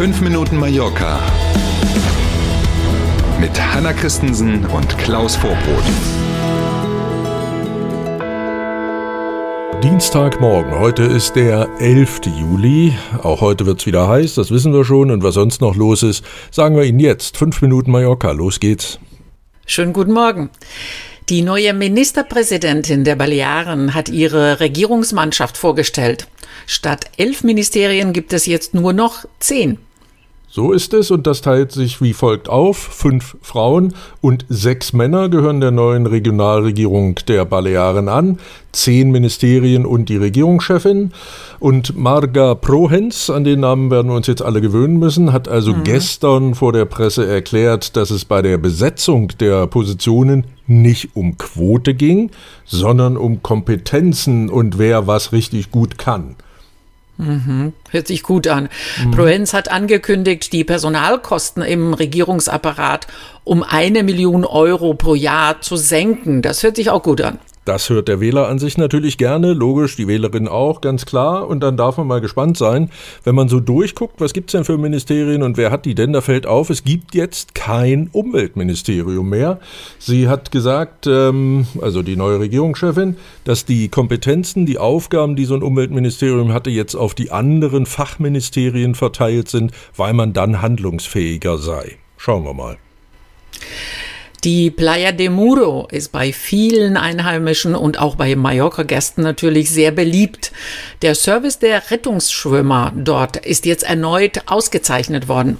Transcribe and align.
5 0.00 0.22
Minuten 0.22 0.56
Mallorca 0.56 1.20
mit 3.38 3.50
Hanna 3.60 3.92
Christensen 3.92 4.64
und 4.64 4.96
Klaus 4.96 5.36
Vorbrot. 5.36 5.84
Dienstagmorgen. 9.82 10.78
Heute 10.78 11.02
ist 11.02 11.36
der 11.36 11.68
11. 11.80 12.20
Juli. 12.34 12.94
Auch 13.22 13.42
heute 13.42 13.66
wird 13.66 13.80
es 13.80 13.86
wieder 13.86 14.08
heiß, 14.08 14.36
das 14.36 14.50
wissen 14.50 14.72
wir 14.72 14.86
schon. 14.86 15.10
Und 15.10 15.22
was 15.22 15.34
sonst 15.34 15.60
noch 15.60 15.76
los 15.76 16.02
ist, 16.02 16.24
sagen 16.50 16.76
wir 16.76 16.84
Ihnen 16.84 17.00
jetzt. 17.00 17.36
5 17.36 17.60
Minuten 17.60 17.90
Mallorca. 17.90 18.30
Los 18.30 18.58
geht's. 18.58 18.98
Schönen 19.66 19.92
guten 19.92 20.14
Morgen. 20.14 20.48
Die 21.28 21.42
neue 21.42 21.74
Ministerpräsidentin 21.74 23.04
der 23.04 23.16
Balearen 23.16 23.92
hat 23.92 24.08
ihre 24.08 24.60
Regierungsmannschaft 24.60 25.58
vorgestellt. 25.58 26.26
Statt 26.66 27.10
elf 27.18 27.44
Ministerien 27.44 28.14
gibt 28.14 28.32
es 28.32 28.46
jetzt 28.46 28.72
nur 28.72 28.94
noch 28.94 29.26
zehn. 29.40 29.78
So 30.52 30.72
ist 30.72 30.94
es 30.94 31.12
und 31.12 31.28
das 31.28 31.42
teilt 31.42 31.70
sich 31.70 32.02
wie 32.02 32.12
folgt 32.12 32.48
auf. 32.48 32.76
Fünf 32.76 33.36
Frauen 33.40 33.94
und 34.20 34.44
sechs 34.48 34.92
Männer 34.92 35.28
gehören 35.28 35.60
der 35.60 35.70
neuen 35.70 36.06
Regionalregierung 36.06 37.14
der 37.28 37.44
Balearen 37.44 38.08
an, 38.08 38.40
zehn 38.72 39.12
Ministerien 39.12 39.86
und 39.86 40.08
die 40.08 40.16
Regierungschefin. 40.16 41.12
Und 41.60 41.96
Marga 41.96 42.56
Prohens, 42.56 43.30
an 43.30 43.44
den 43.44 43.60
Namen 43.60 43.92
werden 43.92 44.10
wir 44.10 44.16
uns 44.16 44.26
jetzt 44.26 44.42
alle 44.42 44.60
gewöhnen 44.60 44.98
müssen, 44.98 45.32
hat 45.32 45.46
also 45.46 45.72
mhm. 45.72 45.84
gestern 45.84 46.56
vor 46.56 46.72
der 46.72 46.84
Presse 46.84 47.24
erklärt, 47.28 47.94
dass 47.94 48.10
es 48.10 48.24
bei 48.24 48.42
der 48.42 48.58
Besetzung 48.58 49.28
der 49.38 49.68
Positionen 49.68 50.46
nicht 50.66 51.10
um 51.14 51.38
Quote 51.38 51.94
ging, 51.94 52.32
sondern 52.64 53.16
um 53.16 53.40
Kompetenzen 53.44 54.50
und 54.50 54.78
wer 54.78 55.06
was 55.06 55.30
richtig 55.30 55.70
gut 55.70 55.96
kann. 55.96 56.34
Mhm. 57.20 57.72
Hört 57.90 58.06
sich 58.06 58.22
gut 58.22 58.48
an. 58.48 58.68
Mhm. 59.04 59.10
Proenz 59.12 59.52
hat 59.52 59.70
angekündigt, 59.70 60.52
die 60.52 60.64
Personalkosten 60.64 61.62
im 61.62 61.94
Regierungsapparat 61.94 63.06
um 63.44 63.62
eine 63.62 64.02
Million 64.02 64.44
Euro 64.44 64.94
pro 64.94 65.14
Jahr 65.14 65.60
zu 65.60 65.76
senken. 65.76 66.42
Das 66.42 66.62
hört 66.62 66.76
sich 66.76 66.90
auch 66.90 67.02
gut 67.02 67.20
an. 67.20 67.38
Das 67.66 67.90
hört 67.90 68.08
der 68.08 68.20
Wähler 68.20 68.48
an 68.48 68.58
sich 68.58 68.78
natürlich 68.78 69.18
gerne, 69.18 69.52
logisch, 69.52 69.94
die 69.94 70.08
Wählerin 70.08 70.48
auch, 70.48 70.80
ganz 70.80 71.04
klar. 71.04 71.46
Und 71.46 71.60
dann 71.60 71.76
darf 71.76 71.98
man 71.98 72.06
mal 72.06 72.22
gespannt 72.22 72.56
sein, 72.56 72.90
wenn 73.22 73.34
man 73.34 73.48
so 73.48 73.60
durchguckt, 73.60 74.18
was 74.18 74.32
gibt 74.32 74.48
es 74.48 74.52
denn 74.52 74.64
für 74.64 74.78
Ministerien 74.78 75.42
und 75.42 75.58
wer 75.58 75.70
hat 75.70 75.84
die 75.84 75.94
denn? 75.94 76.14
Da 76.14 76.22
fällt 76.22 76.46
auf, 76.46 76.70
es 76.70 76.84
gibt 76.84 77.14
jetzt 77.14 77.54
kein 77.54 78.08
Umweltministerium 78.12 79.28
mehr. 79.28 79.60
Sie 79.98 80.26
hat 80.26 80.50
gesagt, 80.50 81.06
ähm, 81.06 81.66
also 81.82 82.02
die 82.02 82.16
neue 82.16 82.40
Regierungschefin, 82.40 83.16
dass 83.44 83.66
die 83.66 83.88
Kompetenzen, 83.88 84.64
die 84.64 84.78
Aufgaben, 84.78 85.36
die 85.36 85.44
so 85.44 85.54
ein 85.54 85.62
Umweltministerium 85.62 86.54
hatte, 86.54 86.70
jetzt 86.70 86.94
auf 86.94 87.14
die 87.14 87.30
anderen 87.30 87.84
Fachministerien 87.84 88.94
verteilt 88.94 89.48
sind, 89.48 89.72
weil 89.96 90.14
man 90.14 90.32
dann 90.32 90.62
handlungsfähiger 90.62 91.58
sei. 91.58 91.98
Schauen 92.16 92.44
wir 92.44 92.54
mal. 92.54 92.78
Die 94.44 94.70
Playa 94.70 95.12
de 95.12 95.28
Muro 95.28 95.86
ist 95.90 96.12
bei 96.12 96.32
vielen 96.32 96.96
Einheimischen 96.96 97.74
und 97.74 97.98
auch 97.98 98.16
bei 98.16 98.34
Mallorca-Gästen 98.36 99.22
natürlich 99.22 99.70
sehr 99.70 99.92
beliebt. 99.92 100.50
Der 101.02 101.14
Service 101.14 101.58
der 101.58 101.90
Rettungsschwimmer 101.90 102.92
dort 102.96 103.36
ist 103.36 103.66
jetzt 103.66 103.82
erneut 103.82 104.44
ausgezeichnet 104.46 105.28
worden. 105.28 105.58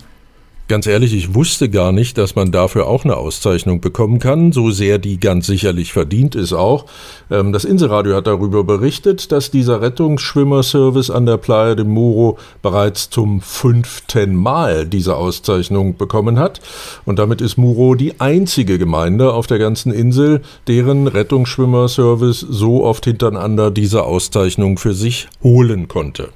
Ganz 0.70 0.86
ehrlich, 0.86 1.12
ich 1.14 1.34
wusste 1.34 1.68
gar 1.68 1.90
nicht, 1.90 2.16
dass 2.16 2.36
man 2.36 2.52
dafür 2.52 2.86
auch 2.86 3.04
eine 3.04 3.16
Auszeichnung 3.16 3.80
bekommen 3.80 4.20
kann, 4.20 4.52
so 4.52 4.70
sehr 4.70 4.98
die 4.98 5.18
ganz 5.18 5.48
sicherlich 5.48 5.92
verdient 5.92 6.36
ist 6.36 6.52
auch. 6.52 6.86
Ähm, 7.28 7.52
das 7.52 7.64
Inselradio 7.64 8.14
hat 8.14 8.28
darüber 8.28 8.62
berichtet, 8.62 9.32
dass 9.32 9.50
dieser 9.50 9.82
Rettungsschwimmerservice 9.82 11.10
an 11.10 11.26
der 11.26 11.38
Playa 11.38 11.74
de 11.74 11.84
Muro 11.84 12.38
bereits 12.62 13.10
zum 13.10 13.40
fünften 13.40 14.36
Mal 14.36 14.86
diese 14.86 15.16
Auszeichnung 15.16 15.96
bekommen 15.96 16.38
hat. 16.38 16.60
Und 17.04 17.18
damit 17.18 17.40
ist 17.40 17.56
Muro 17.56 17.96
die 17.96 18.20
einzige 18.20 18.78
Gemeinde 18.78 19.32
auf 19.32 19.48
der 19.48 19.58
ganzen 19.58 19.92
Insel, 19.92 20.40
deren 20.68 21.08
Rettungsschwimmerservice 21.08 22.46
so 22.48 22.84
oft 22.84 23.06
hintereinander 23.06 23.72
diese 23.72 24.04
Auszeichnung 24.04 24.78
für 24.78 24.94
sich 24.94 25.26
holen 25.42 25.88
konnte. 25.88 26.28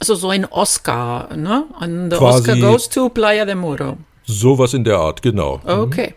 Also 0.00 0.14
so 0.14 0.30
ein 0.30 0.46
Oscar, 0.46 1.28
ne? 1.36 1.64
Und 1.78 2.10
the 2.10 2.16
Quasi 2.16 2.50
Oscar 2.50 2.56
goes 2.56 2.88
to 2.88 3.10
Playa 3.10 3.44
de 3.44 3.54
Muro. 3.54 3.98
Sowas 4.30 4.74
in 4.74 4.84
der 4.84 4.98
Art, 4.98 5.22
genau. 5.22 5.60
Mhm. 5.64 5.70
Okay. 5.70 6.14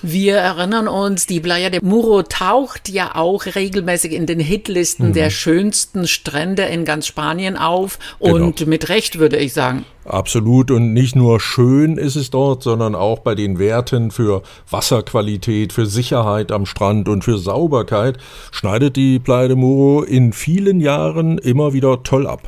Wir 0.00 0.36
erinnern 0.36 0.86
uns, 0.86 1.26
die 1.26 1.40
Playa 1.40 1.70
de 1.70 1.80
Muro 1.82 2.22
taucht 2.22 2.88
ja 2.88 3.16
auch 3.16 3.44
regelmäßig 3.46 4.12
in 4.12 4.26
den 4.26 4.38
Hitlisten 4.38 5.08
mhm. 5.08 5.12
der 5.12 5.30
schönsten 5.30 6.06
Strände 6.06 6.62
in 6.62 6.84
ganz 6.84 7.06
Spanien 7.06 7.56
auf 7.56 7.98
und 8.18 8.56
genau. 8.56 8.70
mit 8.70 8.88
Recht 8.88 9.18
würde 9.18 9.36
ich 9.36 9.52
sagen. 9.52 9.84
Absolut 10.04 10.70
und 10.70 10.94
nicht 10.94 11.16
nur 11.16 11.40
schön 11.40 11.98
ist 11.98 12.16
es 12.16 12.30
dort, 12.30 12.62
sondern 12.62 12.94
auch 12.94 13.18
bei 13.18 13.34
den 13.34 13.58
Werten 13.58 14.10
für 14.10 14.42
Wasserqualität, 14.70 15.72
für 15.72 15.86
Sicherheit 15.86 16.52
am 16.52 16.64
Strand 16.64 17.08
und 17.08 17.24
für 17.24 17.38
Sauberkeit 17.38 18.18
schneidet 18.52 18.96
die 18.96 19.18
Playa 19.18 19.48
de 19.48 19.56
Muro 19.56 20.02
in 20.02 20.32
vielen 20.32 20.80
Jahren 20.80 21.38
immer 21.38 21.72
wieder 21.72 22.02
toll 22.04 22.26
ab 22.26 22.42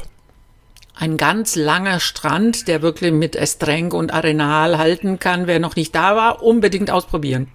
ein 1.00 1.16
ganz 1.16 1.56
langer 1.56 1.99
Strand, 1.99 2.69
der 2.69 2.83
wirklich 2.83 3.12
mit 3.12 3.34
Estreng 3.34 3.93
und 3.93 4.12
Arenal 4.12 4.77
halten 4.77 5.19
kann. 5.19 5.47
Wer 5.47 5.59
noch 5.59 5.75
nicht 5.75 5.94
da 5.94 6.15
war, 6.15 6.43
unbedingt 6.43 6.91
ausprobieren. 6.91 7.49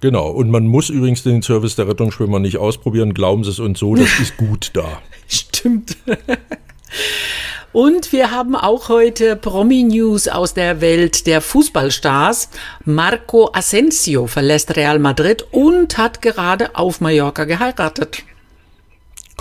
Genau, 0.00 0.30
und 0.30 0.50
man 0.50 0.66
muss 0.66 0.88
übrigens 0.88 1.22
den 1.22 1.42
Service 1.42 1.76
der 1.76 1.88
Rettungsschwimmer 1.88 2.38
nicht 2.38 2.58
ausprobieren, 2.58 3.14
glauben 3.14 3.44
Sie 3.44 3.50
es 3.50 3.58
uns 3.58 3.78
so, 3.78 3.94
das 3.94 4.08
ist 4.20 4.36
gut 4.36 4.70
da. 4.74 5.02
Stimmt. 5.28 5.96
Und 7.72 8.12
wir 8.12 8.30
haben 8.30 8.54
auch 8.54 8.88
heute 8.88 9.34
Promi-News 9.34 10.28
aus 10.28 10.54
der 10.54 10.80
Welt 10.80 11.26
der 11.26 11.40
Fußballstars. 11.40 12.50
Marco 12.84 13.50
Asensio 13.52 14.26
verlässt 14.26 14.76
Real 14.76 14.98
Madrid 14.98 15.46
und 15.50 15.98
hat 15.98 16.20
gerade 16.20 16.76
auf 16.76 17.00
Mallorca 17.00 17.44
geheiratet. 17.44 18.24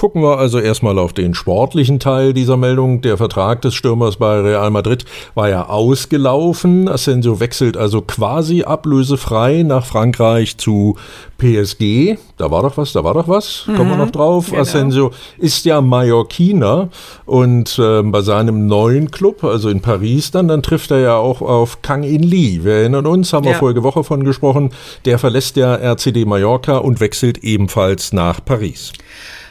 Gucken 0.02 0.24
wir 0.24 0.40
also 0.40 0.58
erstmal 0.58 0.98
auf 0.98 1.14
den 1.14 1.36
sportlichen 1.36 2.00
Teil 2.00 2.34
dieser 2.34 2.58
Meldung. 2.58 3.02
Der 3.02 3.18
Vertrag 3.18 3.62
des 3.62 3.76
Stürmers 3.76 4.16
bei 4.16 4.40
Real 4.40 4.72
Madrid 4.72 5.06
war 5.36 5.48
ja 5.48 5.70
ausgelaufen. 5.70 6.90
Asensio 6.90 7.40
wechselt 7.40 7.78
also 7.78 8.02
quasi 8.02 8.64
ablösefrei 8.64 9.62
nach 9.62 9.86
Frankreich 9.86 10.58
zu 10.58 10.98
PSG. 11.38 12.18
Da 12.38 12.50
war 12.50 12.64
doch 12.64 12.78
was, 12.78 12.94
da 12.94 13.04
war 13.04 13.14
doch 13.14 13.28
was. 13.28 13.66
Mhm, 13.68 13.76
Kommen 13.76 13.90
wir 13.92 13.98
noch 13.98 14.10
drauf. 14.10 14.48
Genau. 14.50 14.62
Asensio 14.62 15.12
ist 15.38 15.66
ja 15.66 15.82
Mallorquiner 15.82 16.90
und 17.28 17.78
äh, 17.78 18.02
bei 18.02 18.22
seinem 18.22 18.66
neuen 18.66 19.12
Club, 19.12 19.44
also 19.44 19.70
in 19.70 19.82
Paris 19.82 20.32
dann, 20.32 20.48
dann 20.48 20.64
trifft 20.64 20.90
er 20.90 21.00
ja 21.00 21.18
auch 21.18 21.44
auf 21.44 21.84
Kang 21.84 22.02
In 22.02 22.24
Lee. 22.24 22.62
Wir 22.64 22.74
erinnern 22.74 23.06
uns, 23.06 23.34
haben 23.34 23.44
ja. 23.44 23.52
wir 23.52 23.58
vorige 23.60 23.84
Woche 23.84 24.04
von 24.04 24.24
gesprochen. 24.24 24.72
Der 25.06 25.20
verlässt 25.20 25.58
ja 25.58 25.76
RCD 25.76 26.26
Mallorca 26.26 26.78
und 26.78 27.02
wechselt 27.02 27.44
ebenfalls 27.44 28.14
nach 28.14 28.44
Paris. 28.44 28.94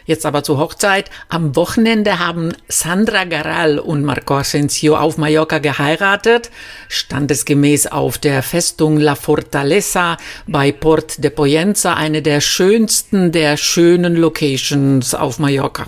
Jetzt 0.06 0.26
aber 0.26 0.42
zur 0.42 0.58
Hochzeit. 0.58 1.10
Am 1.28 1.56
Wochenende 1.56 2.18
haben 2.18 2.52
Sandra 2.68 3.24
Garal 3.24 3.78
und 3.78 4.04
Marco 4.04 4.36
Asensio 4.36 4.96
auf 4.96 5.18
Mallorca 5.18 5.58
geheiratet, 5.58 6.50
standesgemäß 6.88 7.86
auf 7.86 8.18
der 8.18 8.42
Festung 8.42 8.98
La 8.98 9.14
Fortaleza 9.14 10.16
bei 10.46 10.72
Port 10.72 11.22
de 11.22 11.30
Poyenza, 11.30 11.94
eine 11.94 12.22
der 12.22 12.40
schönsten 12.40 13.32
der 13.32 13.56
schönen 13.56 14.16
Locations 14.16 15.14
auf 15.14 15.38
Mallorca 15.38 15.86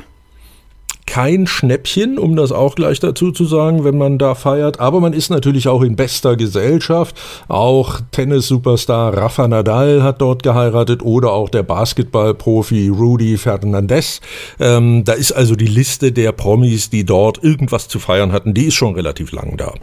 kein 1.13 1.47
Schnäppchen, 1.47 2.19
um 2.19 2.37
das 2.37 2.53
auch 2.53 2.75
gleich 2.75 2.99
dazu 2.99 3.33
zu 3.33 3.45
sagen, 3.45 3.85
wenn 3.85 3.99
man 3.99 4.17
da 4.17 4.35
feiert. 4.35 4.81
Aber 4.81 4.99
man 4.99 5.13
ist 5.13 5.29
natürlich 5.29 5.69
auch 5.69 5.83
in 5.83 5.95
bester 5.95 6.37
Gesellschaft. 6.37 7.21
Auch 7.49 8.01
Tennis-Superstar 8.13 9.15
Rafa 9.15 9.47
Nadal 9.47 10.03
hat 10.03 10.23
dort 10.23 10.43
geheiratet 10.43 11.03
oder 11.03 11.33
auch 11.33 11.51
der 11.51 11.65
Basketballprofi 11.65 12.89
Rudy 12.89 13.37
Fernandez. 13.37 14.23
Ähm, 14.59 15.05
da 15.05 15.13
ist 15.13 15.33
also 15.33 15.55
die 15.55 15.67
Liste 15.67 16.13
der 16.13 16.33
Promis, 16.33 16.89
die 16.89 17.05
dort 17.05 17.45
irgendwas 17.45 17.89
zu 17.89 17.99
feiern 17.99 18.33
hatten, 18.33 18.55
die 18.55 18.69
ist 18.69 18.75
schon 18.77 18.95
relativ 18.95 19.33
lang 19.33 19.59
da. 19.59 19.75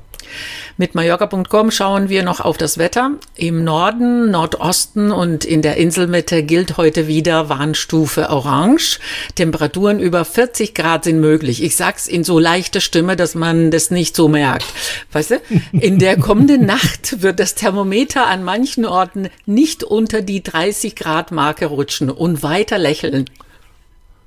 Mit 0.78 0.96
Mallorca.com 0.96 1.72
schauen 1.72 2.08
wir 2.08 2.24
noch 2.24 2.40
auf 2.40 2.58
das 2.58 2.78
Wetter. 2.78 3.12
Im 3.36 3.64
Norden, 3.64 4.32
Nordosten 4.32 5.12
und 5.12 5.44
in 5.44 5.62
der 5.62 5.76
Inselmitte 5.76 6.42
gilt 6.44 6.78
heute 6.78 7.08
wieder 7.08 7.50
Warnstufe 7.50 8.30
Orange. 8.30 9.00
Temperaturen 9.36 10.00
über 10.00 10.24
40 10.24 10.74
Grad 10.74 11.04
sind 11.04 11.20
möglich. 11.20 11.62
Ich 11.64 11.76
sag's 11.76 12.08
in 12.08 12.24
so 12.24 12.40
leichter 12.40 12.80
Stimme, 12.80 13.16
dass 13.16 13.36
man 13.36 13.72
das 13.72 13.92
nicht 13.92 14.16
so 14.16 14.30
merkt. 14.30 14.68
Weißt 15.12 15.32
du? 15.32 15.42
In 15.74 16.00
der 16.00 16.18
kommenden 16.18 16.66
Nacht 16.66 17.22
wird 17.22 17.40
das 17.40 17.56
Thermometer 17.56 18.28
an 18.28 18.44
manchen 18.44 18.86
Orten 18.86 19.30
nicht 19.46 19.84
unter 19.84 20.22
die 20.22 20.44
30 20.44 20.96
Grad 20.96 21.32
Marke 21.32 21.66
rutschen 21.66 22.10
und 22.10 22.42
weiter 22.42 22.78
lächeln. 22.78 23.26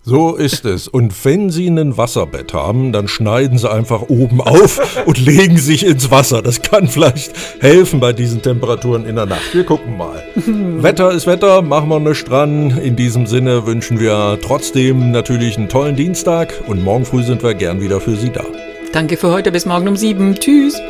So 0.05 0.35
ist 0.35 0.65
es. 0.65 0.89
Und 0.89 1.25
wenn 1.25 1.51
Sie 1.51 1.69
ein 1.69 1.97
Wasserbett 1.97 2.55
haben, 2.55 2.93
dann 2.93 3.07
schneiden 3.07 3.57
Sie 3.57 3.71
einfach 3.71 4.03
oben 4.09 4.41
auf 4.41 4.81
und 5.07 5.19
legen 5.25 5.59
sich 5.59 5.87
ins 5.87 6.11
Wasser. 6.11 6.43
Das 6.43 6.61
kann 6.61 6.89
vielleicht 6.89 7.33
helfen 7.61 8.01
bei 8.01 8.13
diesen 8.13 8.43
Temperaturen 8.43 9.07
in 9.07 9.15
der 9.15 9.27
Nacht. 9.27 9.55
Wir 9.55 9.65
gucken 9.65 9.97
mal. 9.97 10.23
Wetter 10.35 11.13
ist 11.13 11.27
Wetter, 11.27 11.63
machen 11.63 11.89
wir 11.89 12.01
nichts 12.01 12.25
dran. 12.25 12.79
In 12.79 12.97
diesem 12.97 13.27
Sinne 13.27 13.65
wünschen 13.67 14.01
wir 14.01 14.39
trotzdem 14.43 15.13
natürlich 15.13 15.57
einen 15.57 15.69
tollen 15.69 15.95
Dienstag 15.95 16.53
und 16.67 16.83
morgen 16.83 17.05
früh 17.05 17.23
sind 17.23 17.43
wir 17.43 17.55
gern 17.55 17.81
wieder 17.81 18.01
für 18.01 18.17
Sie 18.17 18.31
da. 18.31 18.45
Danke 18.93 19.17
für 19.17 19.31
heute. 19.31 19.53
Bis 19.53 19.67
morgen 19.67 19.89
um 19.89 19.97
sieben. 19.97 20.35
Tschüss. 20.35 20.81